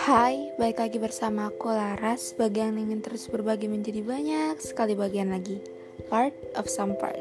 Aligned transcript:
Hai, 0.00 0.48
balik 0.56 0.80
lagi 0.80 0.96
bersama 0.96 1.52
aku 1.52 1.68
Laras. 1.68 2.32
Bagi 2.32 2.64
yang 2.64 2.80
ingin 2.80 3.04
terus 3.04 3.28
berbagi 3.28 3.68
menjadi 3.68 4.00
banyak 4.00 4.56
sekali 4.56 4.96
bagian 4.96 5.28
lagi. 5.28 5.60
Part 6.08 6.32
of 6.56 6.72
some 6.72 6.96
part. 6.96 7.20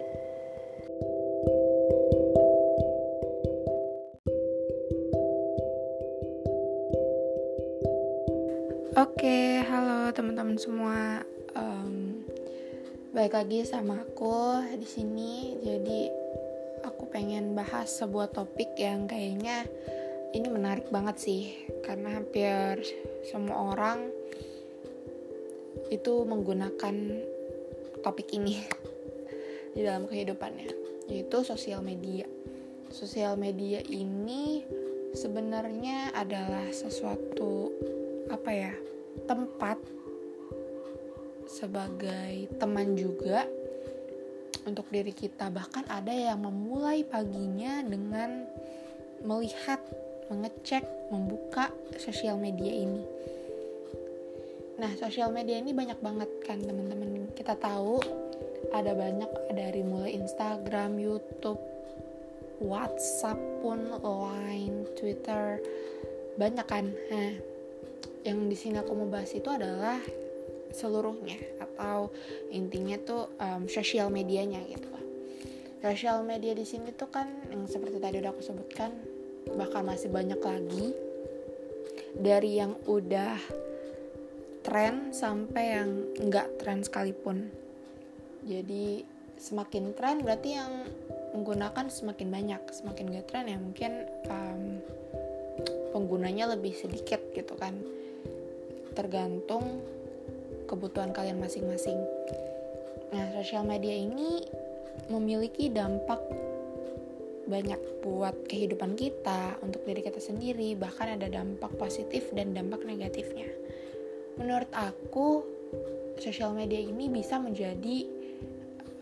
Oke, 8.96 9.60
halo 9.68 10.16
teman-teman 10.16 10.56
semua. 10.56 11.28
Um, 11.60 12.24
Balik 13.12 13.36
lagi 13.36 13.68
sama 13.68 14.08
aku 14.08 14.64
di 14.80 14.88
sini. 14.88 15.60
Jadi 15.60 16.08
aku 16.88 17.12
pengen 17.12 17.60
bahas 17.60 17.92
sebuah 17.92 18.32
topik 18.32 18.72
yang 18.80 19.04
kayaknya 19.04 19.68
ini 20.30 20.48
menarik 20.48 20.94
banget 20.94 21.18
sih 21.18 21.42
karena 21.82 22.22
hampir 22.22 22.86
semua 23.26 23.74
orang 23.74 24.14
itu 25.90 26.22
menggunakan 26.26 26.96
topik 28.06 28.30
ini 28.38 28.62
di 29.76 29.82
dalam 29.82 30.06
kehidupannya 30.06 30.70
yaitu 31.10 31.42
sosial 31.42 31.82
media. 31.82 32.30
Sosial 32.90 33.38
media 33.38 33.82
ini 33.90 34.66
sebenarnya 35.18 36.14
adalah 36.14 36.70
sesuatu 36.70 37.74
apa 38.30 38.52
ya? 38.54 38.74
tempat 39.26 39.78
sebagai 41.50 42.50
teman 42.62 42.94
juga 42.94 43.44
untuk 44.64 44.86
diri 44.94 45.12
kita 45.12 45.50
bahkan 45.50 45.84
ada 45.90 46.14
yang 46.14 46.46
memulai 46.46 47.02
paginya 47.04 47.82
dengan 47.84 48.46
melihat 49.26 49.82
mengecek, 50.30 50.86
membuka 51.10 51.74
sosial 51.98 52.38
media 52.38 52.72
ini. 52.72 53.04
Nah, 54.80 54.96
sosial 54.96 55.34
media 55.36 55.60
ini 55.60 55.76
banyak 55.76 56.00
banget 56.00 56.30
kan 56.48 56.62
teman-teman. 56.64 57.28
Kita 57.36 57.58
tahu 57.60 58.00
ada 58.72 58.96
banyak 58.96 59.28
dari 59.52 59.84
mulai 59.84 60.16
Instagram, 60.16 60.96
YouTube, 60.96 61.60
WhatsApp 62.64 63.40
pun, 63.60 64.00
Line, 64.00 64.88
Twitter, 64.96 65.60
banyak 66.40 66.64
kan. 66.64 66.88
Nah, 67.12 67.32
yang 68.24 68.48
di 68.48 68.56
sini 68.56 68.80
aku 68.80 68.96
mau 68.96 69.10
bahas 69.12 69.36
itu 69.36 69.50
adalah 69.52 70.00
seluruhnya 70.70 71.36
atau 71.58 72.14
intinya 72.54 72.96
tuh 73.02 73.34
um, 73.42 73.66
sosial 73.66 74.14
medianya 74.14 74.62
gitu. 74.70 74.88
Sosial 75.80 76.24
media 76.28 76.52
di 76.52 76.68
sini 76.68 76.92
tuh 76.92 77.08
kan 77.10 77.28
yang 77.50 77.64
seperti 77.66 77.98
tadi 77.98 78.20
udah 78.20 78.32
aku 78.36 78.44
sebutkan 78.44 78.92
bakal 79.56 79.82
masih 79.86 80.12
banyak 80.12 80.38
lagi 80.42 80.94
dari 82.18 82.60
yang 82.60 82.76
udah 82.90 83.38
tren 84.66 85.16
sampai 85.16 85.64
yang 85.80 85.90
nggak 86.20 86.60
tren 86.60 86.84
sekalipun. 86.84 87.50
Jadi 88.44 89.04
semakin 89.40 89.96
tren 89.96 90.20
berarti 90.22 90.50
yang 90.58 90.72
menggunakan 91.34 91.88
semakin 91.88 92.28
banyak. 92.28 92.62
Semakin 92.74 93.06
gak 93.14 93.28
tren 93.32 93.46
ya 93.48 93.58
mungkin 93.62 94.04
um, 94.28 94.64
penggunanya 95.96 96.54
lebih 96.58 96.76
sedikit 96.76 97.22
gitu 97.32 97.56
kan. 97.56 97.78
Tergantung 98.98 99.80
kebutuhan 100.68 101.16
kalian 101.16 101.40
masing-masing. 101.40 101.98
Nah 103.10 103.26
sosial 103.40 103.66
media 103.66 103.96
ini 103.96 104.46
memiliki 105.10 105.72
dampak 105.72 106.20
banyak 107.50 108.06
buat 108.06 108.46
kehidupan 108.46 108.94
kita, 108.94 109.58
untuk 109.66 109.82
diri 109.84 110.06
kita 110.06 110.22
sendiri, 110.22 110.78
bahkan 110.78 111.18
ada 111.18 111.26
dampak 111.26 111.74
positif 111.76 112.30
dan 112.38 112.54
dampak 112.54 112.86
negatifnya. 112.86 113.50
Menurut 114.38 114.70
aku, 114.72 115.44
sosial 116.22 116.54
media 116.54 116.80
ini 116.80 117.10
bisa 117.10 117.42
menjadi 117.42 118.08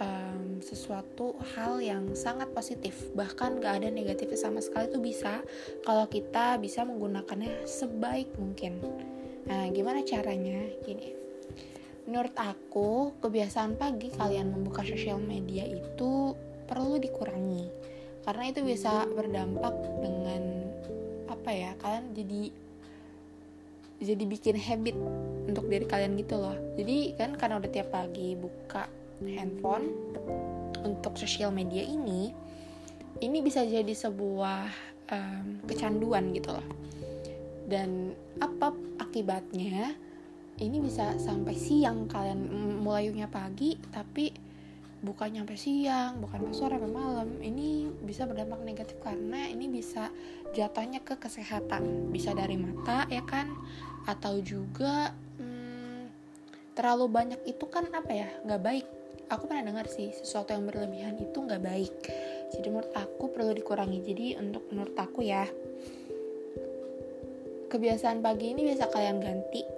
um, 0.02 0.63
sesuatu 0.63 1.38
hal 1.53 1.84
yang 1.84 2.16
sangat 2.16 2.50
positif, 2.56 3.12
bahkan 3.13 3.59
gak 3.62 3.84
ada 3.84 3.90
negatifnya 3.91 4.40
sama 4.40 4.64
sekali 4.64 4.90
itu 4.90 5.00
bisa 5.03 5.44
kalau 5.85 6.08
kita 6.08 6.58
bisa 6.58 6.88
menggunakannya 6.88 7.68
sebaik 7.68 8.31
mungkin. 8.40 8.79
Nah, 9.46 9.69
gimana 9.69 10.02
caranya? 10.02 10.64
Gini. 10.81 11.14
Menurut 12.08 12.34
aku, 12.40 13.19
kebiasaan 13.19 13.75
pagi 13.75 14.08
kalian 14.16 14.56
membuka 14.56 14.79
sosial 14.79 15.19
media 15.19 15.68
itu 15.68 16.31
perlu 16.68 17.00
dikurangi 17.00 17.68
karena 18.28 18.52
itu 18.52 18.60
bisa 18.60 19.08
berdampak 19.08 19.72
dengan 20.04 20.68
apa 21.32 21.48
ya 21.48 21.72
kalian 21.80 22.12
jadi 22.12 22.52
jadi 24.04 24.24
bikin 24.28 24.60
habit 24.60 25.00
untuk 25.48 25.72
diri 25.72 25.88
kalian 25.88 26.20
gitu 26.20 26.36
loh. 26.36 26.54
Jadi 26.76 27.16
kan 27.16 27.40
karena 27.40 27.58
udah 27.58 27.72
tiap 27.72 27.90
pagi 27.96 28.36
buka 28.36 28.86
handphone 29.24 29.90
untuk 30.84 31.16
sosial 31.18 31.50
media 31.50 31.82
ini 31.82 32.30
ini 33.24 33.38
bisa 33.42 33.66
jadi 33.66 33.90
sebuah 33.90 34.70
um, 35.09 35.64
kecanduan 35.66 36.36
gitu 36.36 36.52
loh. 36.52 36.68
Dan 37.64 38.12
apa 38.44 38.76
akibatnya? 39.02 39.96
Ini 40.58 40.82
bisa 40.82 41.14
sampai 41.22 41.54
siang 41.54 42.09
kalian 42.09 42.50
mulainya 42.82 43.30
pagi 43.30 43.78
tapi 43.94 44.34
bukan 45.06 45.30
nyampe 45.30 45.53
siang, 45.53 46.18
bukan 46.18 46.50
sampai 46.50 46.58
sore 46.58 46.75
sampai 46.81 46.90
malam, 46.90 47.30
ini 47.46 47.85
bisa 48.02 48.25
berdampak 48.25 48.62
negatif 48.66 48.97
karena 49.02 49.46
ini 49.46 49.69
bisa 49.69 50.09
jatuhnya 50.58 51.06
ke 51.06 51.22
kesehatan, 51.22 52.09
bisa 52.09 52.34
dari 52.34 52.58
mata 52.58 53.06
ya 53.12 53.22
kan, 53.22 53.53
atau 54.09 54.41
juga 54.41 55.13
hmm, 55.38 56.09
terlalu 56.74 57.06
banyak 57.09 57.41
itu 57.46 57.66
kan 57.69 57.85
apa 57.94 58.12
ya 58.12 58.30
nggak 58.46 58.62
baik. 58.63 58.85
Aku 59.28 59.44
pernah 59.46 59.68
dengar 59.68 59.91
sih 59.91 60.16
sesuatu 60.16 60.56
yang 60.56 60.66
berlebihan 60.66 61.19
itu 61.19 61.35
nggak 61.35 61.62
baik. 61.62 61.94
Jadi 62.56 62.68
menurut 62.72 62.96
aku 62.96 63.28
perlu 63.28 63.52
dikurangi. 63.52 64.00
Jadi 64.00 64.40
untuk 64.40 64.64
menurut 64.72 64.96
aku 64.96 65.19
ya 65.19 65.44
kebiasaan 67.68 68.24
pagi 68.24 68.56
ini 68.56 68.72
bisa 68.72 68.88
kalian 68.88 69.19
ganti 69.19 69.77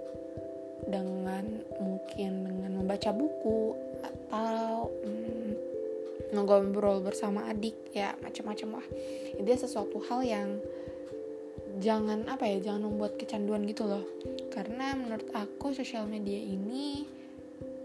dengan 0.90 1.44
mungkin 1.78 2.32
dengan 2.44 2.72
membaca 2.82 3.14
buku 3.14 3.72
atau 4.02 4.90
hmm, 5.06 5.50
ngobrol 6.34 7.02
bersama 7.02 7.46
adik 7.50 7.94
ya 7.94 8.14
macam-macam 8.22 8.82
lah. 8.82 8.86
Itu 9.38 9.48
sesuatu 9.54 9.98
hal 10.10 10.20
yang 10.26 10.48
jangan 11.80 12.28
apa 12.28 12.46
ya 12.46 12.70
jangan 12.70 12.90
membuat 12.90 13.16
kecanduan 13.18 13.64
gitu 13.66 13.86
loh. 13.86 14.04
Karena 14.50 14.94
menurut 14.94 15.30
aku 15.34 15.72
sosial 15.74 16.06
media 16.06 16.38
ini 16.38 17.06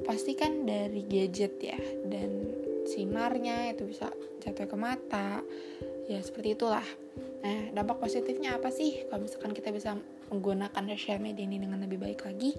pasti 0.03 0.35
kan 0.35 0.67
dari 0.67 1.07
gadget 1.07 1.55
ya 1.61 1.79
dan 2.05 2.29
sinarnya 2.85 3.73
itu 3.73 3.87
bisa 3.89 4.11
jatuh 4.43 4.67
ke 4.69 4.77
mata 4.77 5.41
ya 6.05 6.21
seperti 6.21 6.53
itulah. 6.53 6.85
Nah 7.41 7.73
dampak 7.73 7.97
positifnya 7.97 8.57
apa 8.57 8.69
sih? 8.69 9.05
Kalau 9.09 9.25
misalkan 9.25 9.53
kita 9.53 9.73
bisa 9.73 9.97
menggunakan 10.29 10.83
sosial 10.93 11.21
media 11.21 11.45
ini 11.45 11.61
dengan 11.61 11.81
lebih 11.81 12.01
baik 12.01 12.25
lagi 12.25 12.53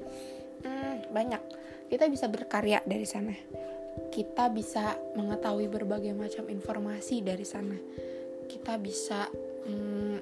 hmm, 0.63 1.13
banyak. 1.13 1.43
Kita 1.87 2.11
bisa 2.11 2.27
berkarya 2.27 2.83
dari 2.83 3.07
sana. 3.07 3.35
Kita 4.13 4.53
bisa 4.53 4.97
mengetahui 5.17 5.71
berbagai 5.73 6.13
macam 6.13 6.49
informasi 6.51 7.23
dari 7.25 7.47
sana. 7.47 7.77
Kita 8.47 8.77
bisa 8.77 9.29
hmm, 9.67 10.17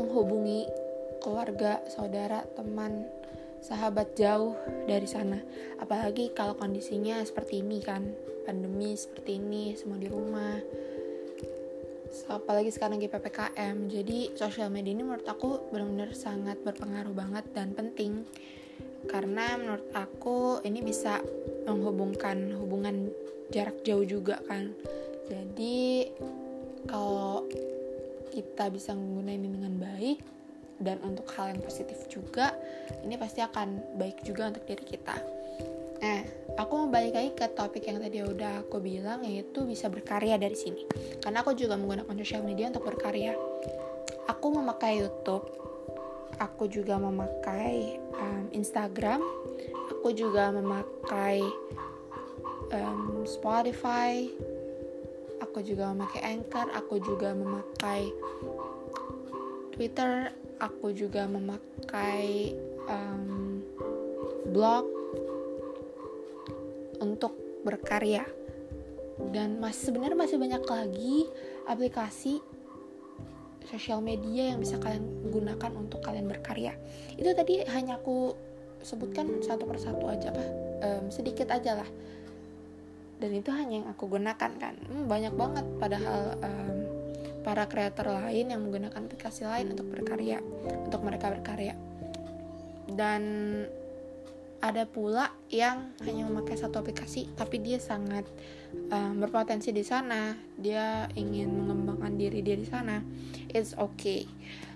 menghubungi 0.00 0.66
keluarga 1.20 1.84
saudara 1.92 2.42
teman 2.56 3.04
sahabat 3.60 4.16
jauh 4.16 4.56
dari 4.88 5.06
sana. 5.06 5.38
Apalagi 5.78 6.32
kalau 6.32 6.56
kondisinya 6.56 7.20
seperti 7.22 7.60
ini 7.60 7.78
kan. 7.84 8.02
Pandemi 8.40 8.96
seperti 8.96 9.36
ini 9.36 9.76
semua 9.76 10.00
di 10.00 10.08
rumah. 10.08 10.58
Apalagi 12.26 12.74
sekarang 12.74 12.98
lagi 12.98 13.06
PPKM 13.06 13.76
jadi 13.86 14.34
sosial 14.34 14.66
media 14.70 14.90
ini 14.90 15.06
menurut 15.06 15.26
aku 15.30 15.70
benar-benar 15.70 16.10
sangat 16.14 16.58
berpengaruh 16.66 17.14
banget 17.14 17.46
dan 17.54 17.70
penting 17.70 18.26
karena 19.08 19.56
menurut 19.56 19.86
aku 19.96 20.60
ini 20.66 20.84
bisa 20.84 21.22
menghubungkan 21.64 22.52
hubungan 22.58 23.08
jarak 23.54 23.80
jauh 23.86 24.04
juga 24.04 24.42
kan. 24.44 24.74
Jadi 25.30 26.10
kalau 26.90 27.46
kita 28.30 28.70
bisa 28.70 28.94
menggunakan 28.94 29.36
ini 29.38 29.48
dengan 29.48 29.74
baik 29.78 30.18
dan 30.80 30.96
untuk 31.04 31.28
hal 31.36 31.52
yang 31.52 31.60
positif 31.60 32.08
juga 32.08 32.56
ini 33.04 33.20
pasti 33.20 33.44
akan 33.44 33.98
baik 34.00 34.24
juga 34.24 34.48
untuk 34.50 34.64
diri 34.64 34.84
kita. 34.86 35.16
Nah 36.00 36.20
aku 36.56 36.72
mau 36.86 36.88
balik 36.88 37.12
lagi 37.12 37.30
ke 37.36 37.46
topik 37.52 37.84
yang 37.84 38.00
tadi 38.00 38.24
udah 38.24 38.64
aku 38.64 38.80
bilang 38.80 39.20
yaitu 39.26 39.68
bisa 39.68 39.92
berkarya 39.92 40.40
dari 40.40 40.56
sini. 40.56 40.88
Karena 41.20 41.44
aku 41.44 41.52
juga 41.52 41.76
menggunakan 41.76 42.16
sosial 42.24 42.42
media 42.42 42.72
untuk 42.72 42.88
berkarya. 42.88 43.36
Aku 44.30 44.46
memakai 44.54 45.04
YouTube. 45.04 45.44
Aku 46.40 46.72
juga 46.72 46.96
memakai 46.96 48.00
um, 48.20 48.44
Instagram. 48.52 49.24
Aku 49.96 50.12
juga 50.12 50.52
memakai 50.52 51.42
um, 52.72 53.24
Spotify. 53.26 54.28
Aku 55.40 55.64
juga 55.64 55.90
memakai 55.90 56.20
Anchor. 56.36 56.68
Aku 56.76 57.00
juga 57.02 57.32
memakai 57.34 58.12
Twitter. 59.74 60.30
Aku 60.60 60.92
juga 60.92 61.24
memakai 61.24 62.52
um, 62.84 63.64
blog 64.52 64.84
untuk 67.00 67.32
berkarya. 67.64 68.24
Dan 69.32 69.60
masih 69.60 69.92
sebenarnya 69.92 70.16
masih 70.16 70.36
banyak 70.40 70.64
lagi 70.64 71.16
aplikasi 71.68 72.40
sosial 73.68 74.00
media 74.00 74.54
yang 74.54 74.60
bisa 74.62 74.80
kalian 74.80 75.04
gunakan 75.28 75.72
untuk 75.76 76.00
kalian 76.00 76.26
berkarya. 76.30 76.72
Itu 77.16 77.32
tadi 77.36 77.64
hanya 77.68 78.00
aku 78.00 78.32
sebutkan 78.80 79.44
satu 79.44 79.68
persatu 79.68 80.08
aja 80.08 80.32
apa 80.32 80.44
um, 80.86 81.04
sedikit 81.12 81.52
aja 81.52 81.84
lah. 81.84 81.90
Dan 83.20 83.36
itu 83.36 83.52
hanya 83.52 83.84
yang 83.84 83.88
aku 83.92 84.08
gunakan 84.08 84.50
kan. 84.56 84.74
Hmm, 84.88 85.04
banyak 85.04 85.34
banget 85.36 85.66
padahal 85.76 86.40
um, 86.40 86.78
para 87.44 87.68
kreator 87.68 88.08
lain 88.08 88.52
yang 88.52 88.60
menggunakan 88.64 88.96
aplikasi 88.96 89.44
lain 89.44 89.76
untuk 89.76 89.92
berkarya 89.92 90.40
untuk 90.88 91.00
mereka 91.04 91.28
berkarya. 91.28 91.76
Dan 92.90 93.22
ada 94.60 94.84
pula 94.84 95.32
yang 95.48 95.96
hanya 96.04 96.28
memakai 96.28 96.56
satu 96.56 96.84
aplikasi 96.84 97.32
tapi 97.32 97.60
dia 97.64 97.80
sangat 97.80 98.28
um, 98.92 99.20
berpotensi 99.20 99.72
di 99.72 99.84
sana. 99.84 100.36
Dia 100.60 101.08
ingin 101.16 101.48
mengembangkan 101.64 102.14
diri 102.20 102.44
dia 102.44 102.56
di 102.60 102.68
sana. 102.68 103.00
It's 103.50 103.72
okay. 103.76 104.28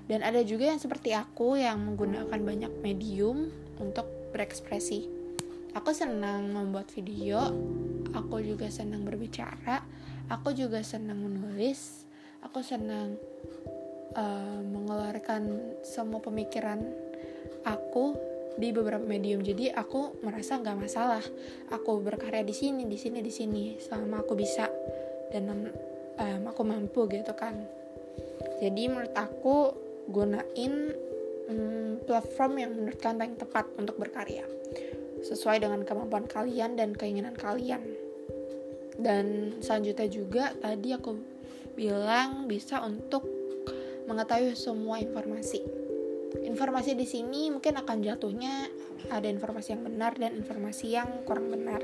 Dan 0.05 0.21
ada 0.21 0.41
juga 0.45 0.69
yang 0.69 0.81
seperti 0.81 1.17
aku 1.17 1.57
yang 1.57 1.81
menggunakan 1.85 2.41
banyak 2.41 2.73
medium 2.85 3.49
untuk 3.81 4.05
berekspresi. 4.33 5.09
Aku 5.75 5.91
senang 5.91 6.53
membuat 6.55 6.93
video 6.93 7.51
aku 8.15 8.39
juga 8.41 8.71
senang 8.71 9.03
berbicara 9.03 9.83
aku 10.31 10.55
juga 10.55 10.81
senang 10.87 11.19
menulis 11.21 12.07
aku 12.41 12.63
senang 12.63 13.19
uh, 14.15 14.61
mengeluarkan 14.63 15.75
semua 15.83 16.23
pemikiran 16.23 16.79
aku 17.67 18.15
di 18.55 18.71
beberapa 18.71 19.03
medium. 19.03 19.43
Jadi 19.43 19.71
aku 19.71 20.23
merasa 20.23 20.59
nggak 20.59 20.79
masalah. 20.79 21.25
Aku 21.75 21.99
berkarya 21.99 22.47
di 22.47 22.55
sini 22.55 22.87
di 22.87 22.99
sini 22.99 23.19
di 23.21 23.33
sini 23.33 23.65
selama 23.79 24.23
aku 24.23 24.39
bisa 24.39 24.71
dan 25.35 25.51
um, 26.19 26.43
aku 26.47 26.63
mampu 26.63 27.07
gitu 27.11 27.35
kan. 27.35 27.59
Jadi 28.63 28.87
menurut 28.87 29.15
aku 29.19 29.75
gunain 30.07 30.95
um, 31.51 31.99
platform 32.07 32.53
yang 32.63 32.71
menurut 32.77 32.99
kalian 33.03 33.19
paling 33.19 33.37
tepat 33.39 33.67
untuk 33.75 33.97
berkarya. 33.99 34.47
Sesuai 35.25 35.65
dengan 35.65 35.83
kemampuan 35.83 36.29
kalian 36.29 36.79
dan 36.79 36.95
keinginan 36.95 37.35
kalian. 37.35 37.83
Dan 38.95 39.59
selanjutnya 39.59 40.07
juga 40.07 40.55
tadi 40.55 40.95
aku 40.95 41.19
bilang 41.75 42.47
bisa 42.47 42.79
untuk 42.87 43.27
mengetahui 44.07 44.55
semua 44.55 45.03
informasi 45.03 45.74
informasi 46.43 46.99
di 46.99 47.07
sini 47.07 47.55
mungkin 47.55 47.79
akan 47.79 48.03
jatuhnya 48.03 48.67
ada 49.13 49.29
informasi 49.31 49.79
yang 49.79 49.83
benar 49.87 50.13
dan 50.19 50.35
informasi 50.35 50.87
yang 50.91 51.23
kurang 51.23 51.53
benar. 51.55 51.79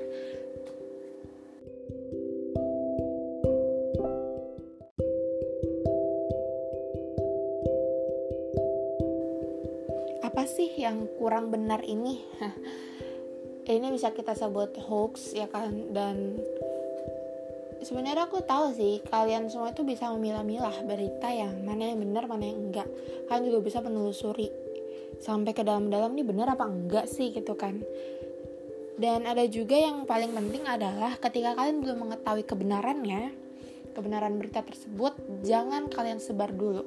Apa 10.27 10.43
sih 10.49 10.75
yang 10.81 11.07
kurang 11.21 11.55
benar 11.55 11.87
ini? 11.87 12.19
ini 13.71 13.95
bisa 13.95 14.11
kita 14.11 14.35
sebut 14.35 14.75
hoax 14.83 15.31
ya 15.37 15.47
kan 15.47 15.95
dan 15.95 16.43
sebenarnya 17.81 18.29
aku 18.29 18.45
tahu 18.45 18.77
sih 18.77 19.01
kalian 19.09 19.49
semua 19.49 19.73
itu 19.73 19.83
bisa 19.85 20.13
memilah-milah 20.13 20.85
berita 20.85 21.29
yang 21.33 21.65
mana 21.65 21.93
yang 21.93 21.99
benar 22.01 22.25
mana 22.29 22.45
yang 22.45 22.71
enggak. 22.71 22.89
Kalian 23.29 23.45
juga 23.49 23.59
bisa 23.65 23.79
menelusuri 23.81 24.49
sampai 25.21 25.53
ke 25.53 25.65
dalam-dalam 25.65 26.13
ini 26.17 26.25
benar 26.25 26.53
apa 26.53 26.69
enggak 26.69 27.07
sih 27.09 27.33
gitu 27.33 27.57
kan. 27.57 27.81
Dan 29.01 29.25
ada 29.25 29.45
juga 29.49 29.81
yang 29.81 30.05
paling 30.05 30.29
penting 30.37 30.65
adalah 30.69 31.17
ketika 31.17 31.57
kalian 31.57 31.81
belum 31.81 32.05
mengetahui 32.05 32.45
kebenarannya 32.45 33.33
kebenaran 33.97 34.39
berita 34.39 34.61
tersebut 34.63 35.17
jangan 35.43 35.89
kalian 35.89 36.21
sebar 36.21 36.53
dulu 36.53 36.85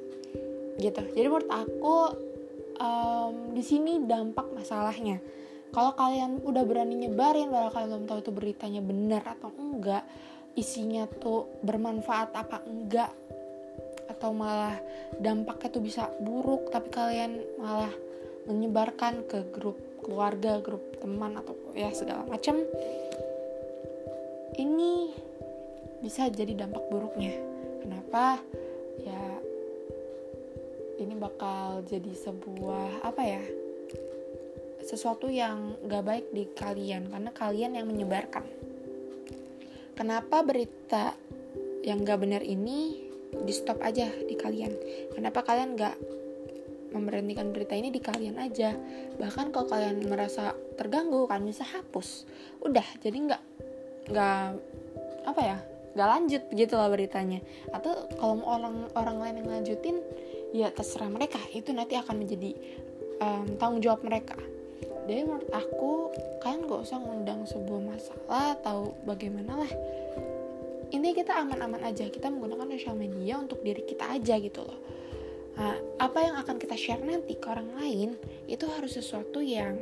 gitu. 0.78 1.02
Jadi 1.14 1.26
menurut 1.26 1.50
aku 1.50 1.96
um, 2.78 3.34
di 3.54 3.62
sini 3.62 4.02
dampak 4.06 4.50
masalahnya. 4.54 5.18
Kalau 5.74 5.90
kalian 5.98 6.38
udah 6.46 6.62
berani 6.62 6.94
nyebarin 6.94 7.50
padahal 7.50 7.74
kalian 7.74 7.90
belum 7.90 8.06
tahu 8.06 8.18
itu 8.22 8.30
beritanya 8.30 8.78
benar 8.78 9.22
atau 9.26 9.50
enggak 9.58 10.06
isinya 10.54 11.06
tuh 11.06 11.50
bermanfaat 11.62 12.30
apa 12.34 12.62
enggak 12.66 13.10
atau 14.06 14.30
malah 14.30 14.78
dampaknya 15.18 15.68
tuh 15.74 15.82
bisa 15.82 16.06
buruk 16.22 16.70
tapi 16.70 16.88
kalian 16.94 17.42
malah 17.58 17.90
menyebarkan 18.46 19.24
ke 19.26 19.48
grup 19.50 19.80
keluarga, 20.04 20.60
grup 20.60 20.84
teman 21.00 21.40
atau 21.40 21.56
ya 21.72 21.88
segala 21.96 22.28
macam 22.28 22.60
ini 24.60 25.10
bisa 26.04 26.28
jadi 26.28 26.52
dampak 26.52 26.84
buruknya. 26.92 27.32
Kenapa? 27.80 28.38
Ya 29.00 29.22
ini 31.00 31.16
bakal 31.16 31.82
jadi 31.88 32.12
sebuah 32.12 33.02
apa 33.02 33.22
ya? 33.24 33.42
sesuatu 34.84 35.32
yang 35.32 35.80
gak 35.88 36.04
baik 36.04 36.26
di 36.28 36.44
kalian 36.52 37.08
karena 37.08 37.32
kalian 37.32 37.72
yang 37.72 37.88
menyebarkan 37.88 38.44
kenapa 40.04 40.44
berita 40.44 41.16
yang 41.80 42.04
gak 42.04 42.20
benar 42.20 42.44
ini 42.44 43.08
di 43.32 43.52
stop 43.56 43.80
aja 43.80 44.04
di 44.04 44.36
kalian? 44.36 44.76
Kenapa 45.16 45.40
kalian 45.40 45.80
gak 45.80 45.96
memberhentikan 46.92 47.56
berita 47.56 47.72
ini 47.72 47.88
di 47.88 48.04
kalian 48.04 48.36
aja? 48.36 48.76
Bahkan 49.16 49.48
kalau 49.48 49.64
kalian 49.64 50.04
merasa 50.04 50.52
terganggu 50.76 51.24
kalian 51.24 51.48
bisa 51.48 51.64
hapus. 51.64 52.28
Udah 52.60 52.84
jadi 53.00 53.16
nggak 53.16 53.42
nggak 54.12 54.44
apa 55.24 55.40
ya 55.40 55.56
nggak 55.96 56.08
lanjut 56.12 56.42
gitu 56.52 56.76
lah 56.76 56.92
beritanya. 56.92 57.40
Atau 57.72 58.04
kalau 58.20 58.44
orang 58.44 58.92
orang 58.92 59.16
lain 59.24 59.34
yang 59.40 59.48
lanjutin 59.56 59.96
ya 60.52 60.68
terserah 60.68 61.08
mereka. 61.08 61.40
Itu 61.56 61.72
nanti 61.72 61.96
akan 61.96 62.20
menjadi 62.20 62.52
um, 63.24 63.56
tanggung 63.56 63.80
jawab 63.80 64.04
mereka 64.04 64.36
jadi 65.04 65.20
menurut 65.28 65.50
aku 65.52 66.08
kalian 66.40 66.64
gak 66.64 66.82
usah 66.88 66.96
ngundang 66.96 67.44
sebuah 67.44 67.80
masalah 67.84 68.56
atau 68.56 68.96
bagaimana 69.04 69.60
lah. 69.60 69.72
Ini 70.88 71.12
kita 71.12 71.36
aman-aman 71.44 71.84
aja. 71.84 72.08
Kita 72.08 72.32
menggunakan 72.32 72.72
sosial 72.72 72.96
media 72.96 73.36
untuk 73.36 73.60
diri 73.60 73.84
kita 73.84 74.16
aja 74.16 74.40
gitu 74.40 74.64
loh. 74.64 74.80
Nah, 75.54 75.76
apa 76.02 76.18
yang 76.24 76.34
akan 76.40 76.56
kita 76.58 76.74
share 76.74 77.04
nanti 77.04 77.36
ke 77.38 77.46
orang 77.46 77.76
lain 77.78 78.18
itu 78.50 78.66
harus 78.66 78.98
sesuatu 78.98 79.38
yang 79.38 79.78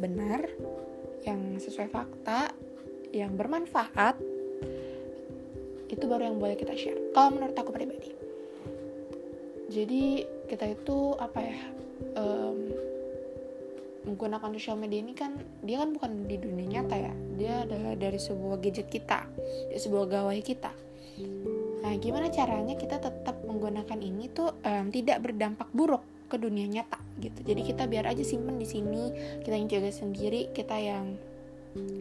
benar 0.00 0.48
yang 1.28 1.60
sesuai 1.60 1.92
fakta 1.92 2.54
yang 3.10 3.34
bermanfaat. 3.34 4.16
Itu 5.90 6.06
baru 6.06 6.30
yang 6.30 6.38
boleh 6.38 6.54
kita 6.54 6.72
share 6.78 7.00
kalau 7.10 7.36
menurut 7.36 7.58
aku 7.58 7.74
pribadi. 7.74 8.14
Jadi 9.70 10.24
kita 10.46 10.66
itu 10.72 11.14
apa 11.18 11.38
ya 11.42 11.58
um, 12.16 12.89
menggunakan 14.04 14.50
sosial 14.56 14.80
media 14.80 15.04
ini 15.04 15.12
kan 15.12 15.36
dia 15.60 15.80
kan 15.80 15.92
bukan 15.92 16.24
di 16.24 16.36
dunia 16.40 16.80
nyata 16.80 16.96
ya. 16.96 17.14
Dia 17.36 17.54
adalah 17.68 17.94
dari 17.96 18.16
sebuah 18.16 18.56
gadget 18.60 18.88
kita 18.88 19.26
dari 19.68 19.80
sebuah 19.80 20.04
gawai 20.08 20.40
kita. 20.40 20.72
Nah 21.80 21.92
gimana 21.96 22.28
caranya 22.28 22.76
kita 22.76 23.00
tetap 23.00 23.36
menggunakan 23.44 23.98
ini 24.00 24.28
tuh 24.32 24.52
um, 24.64 24.92
tidak 24.92 25.24
berdampak 25.24 25.68
buruk 25.72 26.04
ke 26.30 26.36
dunia 26.38 26.70
nyata 26.70 27.00
gitu. 27.18 27.42
Jadi 27.42 27.60
kita 27.66 27.90
biar 27.90 28.06
aja 28.06 28.22
simpen 28.22 28.56
di 28.56 28.68
sini 28.68 29.10
kita 29.42 29.58
yang 29.58 29.66
jaga 29.66 29.90
sendiri 29.90 30.54
kita 30.54 30.78
yang 30.78 31.18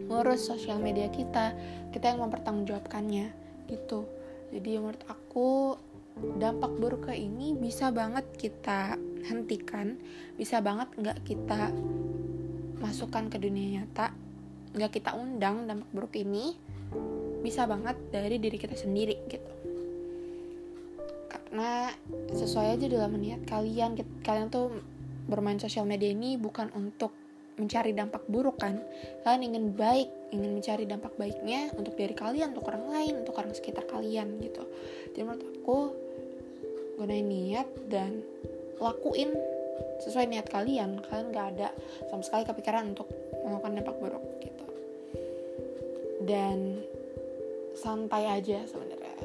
ngurus 0.09 0.49
sosial 0.49 0.81
media 0.81 1.09
kita 1.13 1.53
kita 1.93 2.13
yang 2.13 2.21
mempertanggungjawabkannya 2.25 3.27
gitu. 3.69 4.05
Jadi 4.49 4.69
menurut 4.81 5.03
aku 5.05 5.77
dampak 6.39 6.71
buruk 6.79 7.11
ini 7.11 7.55
bisa 7.55 7.91
banget 7.91 8.25
kita 8.35 8.95
hentikan 9.27 9.99
bisa 10.39 10.63
banget 10.63 10.87
nggak 10.95 11.19
kita 11.27 11.71
masukkan 12.79 13.27
ke 13.27 13.37
dunia 13.39 13.81
nyata 13.83 14.15
nggak 14.75 14.91
kita 15.01 15.17
undang 15.17 15.67
dampak 15.67 15.89
buruk 15.91 16.15
ini 16.15 16.55
bisa 17.39 17.63
banget 17.65 17.95
dari 18.11 18.37
diri 18.37 18.57
kita 18.59 18.75
sendiri 18.75 19.15
gitu. 19.31 19.51
Karena 21.29 21.89
sesuai 22.35 22.77
aja 22.77 22.85
dalam 22.85 23.15
niat 23.17 23.47
kalian 23.47 23.97
kalian 24.21 24.51
tuh 24.51 24.69
bermain 25.29 25.57
sosial 25.57 25.87
media 25.87 26.11
ini 26.11 26.35
bukan 26.35 26.69
untuk 26.75 27.15
mencari 27.59 27.91
dampak 27.95 28.23
buruk 28.27 28.59
kan? 28.59 28.79
Kalian 29.23 29.43
ingin 29.55 29.65
baik 29.75 30.07
ingin 30.29 30.51
mencari 30.53 30.85
dampak 30.85 31.15
baiknya 31.17 31.73
untuk 31.73 31.97
diri 31.97 32.13
kalian 32.13 32.53
untuk 32.53 32.69
orang 32.69 32.85
lain 32.91 33.13
untuk 33.25 33.35
orang 33.39 33.55
sekitar 33.55 33.87
kalian 33.89 34.37
gitu. 34.43 34.63
Jadi 35.15 35.23
menurut 35.25 35.55
aku 35.63 35.79
gunain 36.99 37.23
niat 37.23 37.71
dan 37.87 38.19
lakuin 38.75 39.31
sesuai 40.03 40.27
niat 40.27 40.51
kalian. 40.51 40.99
Kalian 41.07 41.27
gak 41.31 41.47
ada 41.55 41.69
sama 42.11 42.23
sekali 42.27 42.43
kepikiran 42.43 42.91
untuk 42.91 43.07
melakukan 43.39 43.79
dampak 43.79 43.95
buruk 44.03 44.25
gitu. 44.43 44.65
Dan 46.27 46.83
santai 47.79 48.27
aja 48.27 48.67
sebenarnya. 48.67 49.15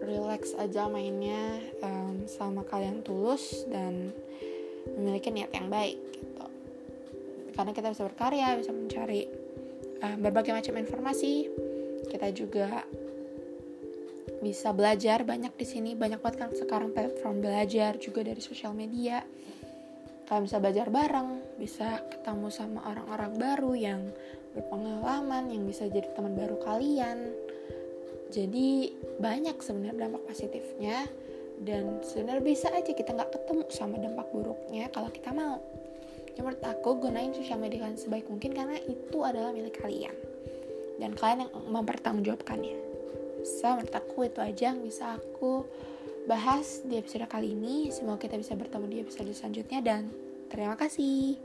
Relax 0.00 0.56
aja 0.58 0.90
mainnya 0.90 1.60
um, 1.86 2.26
sama 2.26 2.66
kalian 2.66 3.06
tulus 3.06 3.62
dan 3.70 4.10
memiliki 4.98 5.30
niat 5.30 5.54
yang 5.54 5.70
baik 5.70 6.00
gitu. 6.18 6.46
Karena 7.54 7.70
kita 7.70 7.92
bisa 7.94 8.08
berkarya 8.08 8.58
bisa 8.58 8.74
mencari 8.74 9.28
uh, 10.02 10.16
berbagai 10.18 10.50
macam 10.56 10.74
informasi. 10.80 11.46
Kita 12.10 12.32
juga 12.34 12.82
bisa 14.40 14.72
belajar 14.72 15.22
banyak 15.22 15.52
di 15.54 15.66
sini. 15.68 15.92
Banyak 15.92 16.18
banget 16.24 16.36
kan 16.40 16.50
sekarang 16.56 16.90
platform 16.96 17.44
belajar 17.44 18.00
juga 18.00 18.24
dari 18.24 18.40
sosial 18.40 18.72
media. 18.72 19.20
Kalian 20.26 20.44
bisa 20.48 20.58
belajar 20.58 20.86
bareng 20.88 21.58
bisa 21.60 22.00
ketemu 22.08 22.48
sama 22.48 22.80
orang-orang 22.88 23.32
baru 23.36 23.72
yang 23.76 24.00
berpengalaman 24.56 25.52
yang 25.52 25.62
bisa 25.68 25.86
jadi 25.86 26.08
teman 26.16 26.34
baru 26.34 26.56
kalian. 26.64 27.30
Jadi 28.30 28.94
banyak 29.18 29.58
sebenarnya 29.58 30.06
dampak 30.06 30.22
positifnya 30.30 31.04
dan 31.60 32.00
sebenarnya 32.00 32.44
bisa 32.46 32.70
aja 32.72 32.94
kita 32.94 33.10
nggak 33.12 33.36
ketemu 33.36 33.62
sama 33.68 33.98
dampak 34.00 34.26
buruknya 34.32 34.88
kalau 34.94 35.10
kita 35.12 35.34
mau. 35.34 35.58
Ya 36.38 36.46
menurut 36.46 36.62
aku 36.62 36.90
gunain 37.02 37.34
sosial 37.34 37.58
media 37.58 37.84
kalian 37.84 37.98
sebaik 37.98 38.30
mungkin 38.30 38.54
karena 38.54 38.78
itu 38.86 39.18
adalah 39.20 39.50
milik 39.50 39.82
kalian. 39.82 40.14
Dan 41.02 41.18
kalian 41.18 41.48
yang 41.48 41.52
mempertanggungjawabkannya 41.74 42.89
so 43.44 43.76
menurut 43.76 43.94
aku 43.94 44.26
itu 44.26 44.40
aja 44.40 44.72
yang 44.72 44.80
bisa 44.82 45.16
aku 45.16 45.64
bahas 46.28 46.84
di 46.84 47.00
episode 47.00 47.26
kali 47.26 47.56
ini. 47.56 47.88
Semoga 47.90 48.22
kita 48.22 48.36
bisa 48.38 48.54
bertemu 48.54 48.86
di 48.86 48.96
episode 49.02 49.30
selanjutnya 49.32 49.80
dan 49.82 50.10
terima 50.50 50.76
kasih 50.76 51.38